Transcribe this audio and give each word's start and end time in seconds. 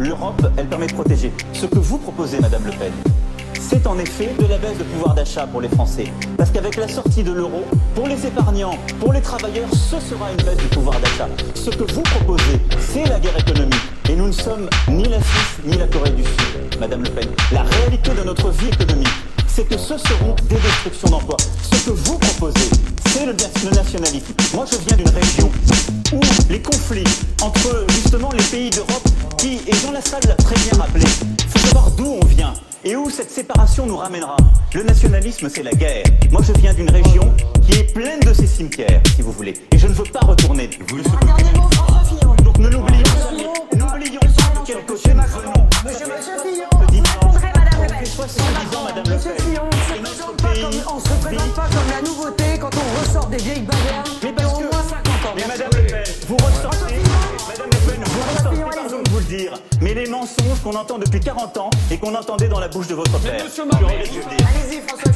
l'Europe, 0.00 0.42
elle 0.56 0.66
permet 0.66 0.86
de 0.86 0.94
protéger. 0.94 1.30
Ce 1.52 1.66
que 1.66 1.78
vous 1.78 1.98
proposez, 1.98 2.40
Madame 2.40 2.64
Le 2.64 2.72
Pen, 2.72 2.92
c'est 3.60 3.86
en 3.86 3.98
effet 3.98 4.30
de 4.38 4.46
la 4.46 4.56
baisse 4.56 4.78
de 4.78 4.84
pouvoir 4.84 5.14
d'achat 5.14 5.46
pour 5.46 5.60
les 5.60 5.68
Français. 5.68 6.06
Parce 6.38 6.50
qu'avec 6.50 6.76
la 6.76 6.88
sortie 6.88 7.22
de 7.22 7.32
l'euro, 7.32 7.64
pour 7.94 8.08
les 8.08 8.26
épargnants, 8.26 8.78
pour 8.98 9.12
les 9.12 9.20
travailleurs, 9.20 9.68
ce 9.72 10.00
sera 10.00 10.30
une 10.30 10.42
baisse 10.42 10.56
du 10.56 10.66
pouvoir 10.68 10.98
d'achat. 11.00 11.28
Ce 11.54 11.68
que 11.68 11.92
vous 11.92 12.00
proposez, 12.00 12.58
c'est 12.80 13.04
la 13.04 13.20
guerre 13.20 13.38
économique. 13.38 13.74
Et 14.08 14.16
nous 14.16 14.26
ne 14.28 14.32
sommes 14.32 14.68
ni 14.88 15.04
la 15.04 15.18
Suisse 15.18 15.58
ni 15.66 15.76
la 15.76 15.86
Corée 15.86 16.10
du 16.10 16.22
Sud, 16.24 16.80
Madame 16.80 17.02
Le 17.04 17.10
Pen. 17.10 17.28
La 17.52 17.62
réalité 17.62 18.10
de 18.10 18.24
notre 18.24 18.48
vie 18.50 18.68
économique, 18.68 19.08
c'est 19.46 19.68
que 19.68 19.76
ce 19.76 19.98
seront 19.98 20.34
des 20.48 20.56
destructions 20.56 21.10
d'emplois. 21.10 21.36
Ce 21.62 21.84
que 21.84 21.90
vous 21.90 22.18
proposez, 22.18 22.70
c'est 23.06 23.26
le, 23.26 23.32
le 23.64 23.76
nationalisme. 23.76 24.32
Moi, 24.54 24.64
je 24.70 24.78
viens 24.86 24.96
d'une 24.96 25.10
région 25.10 25.50
où 26.12 26.20
les 26.48 26.60
conflits 26.60 27.04
entre 27.42 27.84
justement 27.90 28.30
les 28.32 28.42
pays 28.44 28.70
d'Europe, 28.70 29.09
qui, 29.40 29.58
et 29.66 29.72
Jean 29.72 29.92
Lassalle 29.92 30.20
l'a 30.28 30.34
très 30.34 30.54
bien 30.56 30.78
rappelé, 30.78 31.06
faut 31.48 31.58
savoir 31.58 31.90
d'où 31.92 32.18
on 32.22 32.26
vient 32.26 32.52
et 32.84 32.94
où 32.94 33.08
cette 33.08 33.30
séparation 33.30 33.86
nous 33.86 33.96
ramènera. 33.96 34.36
Le 34.74 34.82
nationalisme, 34.82 35.48
c'est 35.48 35.62
la 35.62 35.72
guerre. 35.72 36.04
Moi, 36.30 36.42
je 36.46 36.52
viens 36.60 36.74
d'une 36.74 36.90
région 36.90 37.34
qui 37.62 37.72
est 37.72 37.92
pleine 37.94 38.20
de 38.20 38.34
ces 38.34 38.46
cimetières, 38.46 39.00
si 39.16 39.22
vous 39.22 39.32
voulez, 39.32 39.54
et 39.72 39.78
je 39.78 39.86
ne 39.86 39.92
veux 39.94 40.04
pas 40.04 40.20
retourner. 40.20 40.68
Vous 40.88 40.96
le 40.96 41.04
Un 41.04 41.24
dernier 41.24 41.58
mot, 41.58 41.68
François 41.72 42.04
Fillon. 42.04 42.34
donc 42.44 42.58
ne 42.58 42.68
l'oublions 42.68 43.04
jamais, 43.18 43.48
n'oublions 43.76 44.20
pas 44.20 44.60
de 44.60 44.66
quel 44.66 44.84
côté 44.84 45.14
nous 45.14 45.22
venons. 45.22 45.68
Monsieur, 45.86 46.06
monsieur 46.06 46.38
Fillon, 46.42 46.68
répondrez, 46.78 47.52
Madame 47.54 47.82
Le 47.82 47.88
Pen. 47.88 47.98
fait 47.98 48.06
70 48.06 48.76
ans, 48.76 48.84
Madame 48.84 49.04
Le 49.06 49.14
Monsieur. 49.14 49.32
Fillon, 49.38 49.62
on 49.64 50.96
on 50.96 51.00
se 51.00 51.26
présente 51.26 51.54
pas 51.54 51.68
comme 51.68 51.90
la 51.90 52.02
nouveauté 52.02 52.44
quand 52.60 52.70
on 52.74 53.00
ressort 53.00 53.26
des 53.26 53.38
vieilles 53.38 53.62
dire, 59.30 59.52
mais 59.80 59.94
les 59.94 60.08
mensonges 60.08 60.60
qu'on 60.62 60.74
entend 60.74 60.98
depuis 60.98 61.20
40 61.20 61.56
ans 61.58 61.70
et 61.90 61.98
qu'on 61.98 62.14
entendait 62.14 62.48
dans 62.48 62.58
la 62.58 62.68
bouche 62.68 62.88
de 62.88 62.94
votre 62.94 63.16
père. 63.20 63.44
Monsieur. 63.44 63.62
Allez-y, 63.64 64.80
François 64.86 65.09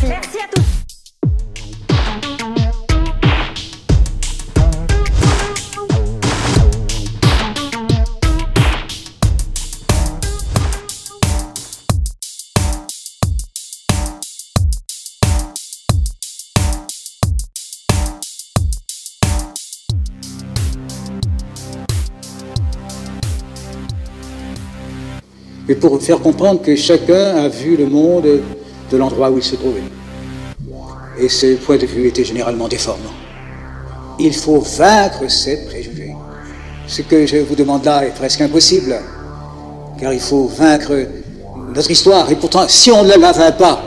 mais 25.69 25.75
pour 25.75 26.01
faire 26.03 26.21
comprendre 26.21 26.61
que 26.63 26.77
chacun 26.77 27.37
a 27.37 27.49
vu 27.49 27.77
le 27.77 27.87
monde 27.87 28.41
de 28.91 28.97
l'endroit 28.97 29.31
où 29.31 29.39
il 29.39 29.43
se 29.43 29.57
trouvait. 29.57 29.83
Et 31.19 31.29
ce 31.29 31.55
point 31.57 31.77
de 31.77 31.87
vue 31.87 32.09
était 32.09 32.25
généralement 32.25 32.69
déformant. 32.69 33.15
Il 34.19 34.35
faut 34.35 34.61
vaincre 34.61 35.31
ces 35.31 35.65
préjugés. 35.65 36.15
Ce 36.87 37.03
que 37.03 37.27
je 37.27 37.39
vous 37.39 37.55
demande 37.55 37.85
là 37.85 38.05
est 38.05 38.15
presque 38.15 38.41
impossible, 38.41 38.97
car 39.99 40.13
il 40.13 40.21
faut 40.21 40.47
vaincre 40.47 41.07
notre 41.75 41.91
histoire. 41.91 42.31
Et 42.31 42.37
pourtant, 42.37 42.67
si 42.69 42.91
on 42.91 43.05
ne 43.05 43.09
la 43.09 43.33
vainc 43.33 43.57
pas, 43.57 43.83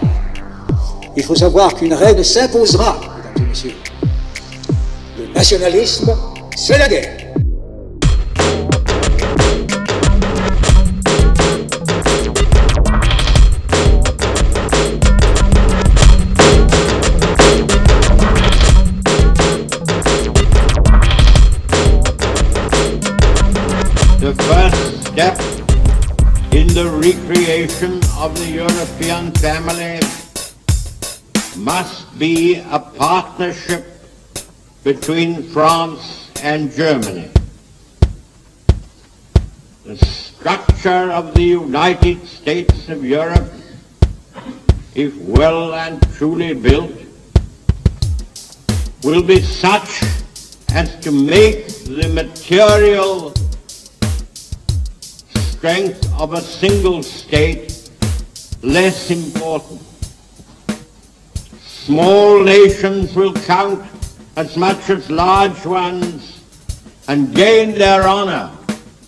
il 1.16 1.24
faut 1.24 1.36
savoir 1.36 1.74
qu'une 1.76 1.94
règle 1.94 2.24
s'imposera, 2.24 3.00
mesdames 3.00 3.46
et 3.46 3.50
messieurs. 3.50 3.74
Le 5.18 5.34
nationalisme, 5.34 6.12
c'est 6.56 6.78
la 6.78 6.88
guerre. 6.88 7.18
Recreation 27.08 28.02
of 28.18 28.36
the 28.38 28.50
European 28.52 29.32
family 29.40 29.98
must 31.56 32.04
be 32.20 32.56
a 32.70 32.80
partnership 32.80 33.86
between 34.84 35.42
France 35.56 36.30
and 36.44 36.70
Germany. 36.70 37.30
The 39.86 39.96
structure 39.96 41.10
of 41.20 41.34
the 41.34 41.44
United 41.44 42.28
States 42.28 42.90
of 42.90 43.06
Europe, 43.06 43.54
if 44.94 45.16
well 45.22 45.76
and 45.76 46.02
truly 46.18 46.54
built, 46.54 46.92
will 49.04 49.24
be 49.24 49.40
such 49.40 50.04
as 50.74 51.00
to 51.00 51.12
make 51.14 51.68
the 51.86 52.10
material 52.10 53.34
strength 55.58 56.22
of 56.22 56.34
a 56.34 56.42
single 56.42 57.02
state 57.02 57.90
less 58.62 59.10
important. 59.10 59.82
Small 61.66 62.44
nations 62.44 63.16
will 63.16 63.34
count 63.34 63.84
as 64.36 64.56
much 64.56 64.92
as 64.92 65.10
large 65.10 65.66
ones 65.66 66.44
and 67.08 67.34
gain 67.34 67.72
their 67.72 68.08
honor 68.08 68.56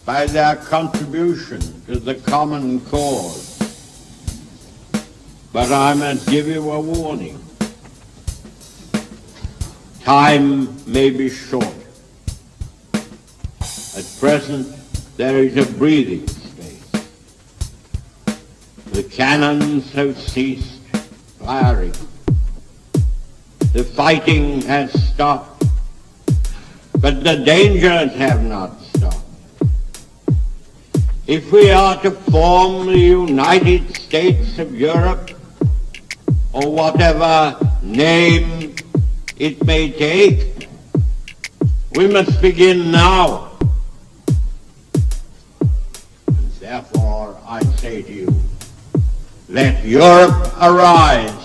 by 0.06 0.26
their 0.26 0.56
contribution 0.56 1.62
to 1.86 2.00
the 2.00 2.16
common 2.16 2.82
cause. 2.86 3.60
But 5.54 5.72
I 5.72 5.94
must 5.94 6.28
give 6.28 6.48
you 6.48 6.72
a 6.72 6.80
warning. 6.80 7.38
Time 10.02 10.68
may 10.92 11.12
be 11.12 11.30
short. 11.30 11.76
At 13.62 14.08
present, 14.20 14.76
there 15.16 15.38
is 15.44 15.56
a 15.58 15.72
breathing. 15.74 16.28
The 18.92 19.04
cannons 19.04 19.92
have 19.94 20.18
ceased 20.18 20.82
firing. 21.40 21.94
The 23.74 23.84
fighting 23.84 24.62
has 24.64 24.92
stopped, 25.10 25.64
but 27.00 27.24
the 27.24 27.38
dangers 27.46 28.14
have 28.16 28.44
not 28.44 28.82
stopped. 28.82 29.26
If 31.28 31.52
we 31.52 31.72
are 31.72 32.02
to 32.02 32.12
form 32.12 32.88
the 32.88 32.98
United 32.98 33.96
States 33.96 34.58
of 34.58 34.74
Europe, 34.74 35.32
or 36.52 36.72
whatever 36.72 37.56
name 37.84 38.76
it 39.38 39.64
may 39.66 39.92
take, 39.92 40.68
we 41.96 42.08
must 42.08 42.42
begin 42.42 42.92
now. 42.92 43.52
And 46.28 46.52
therefore 46.60 47.40
I 47.46 47.64
say 47.78 48.02
to 48.02 48.12
you, 48.12 48.34
let 49.50 49.84
Europe 49.84 50.54
arise. 50.62 51.39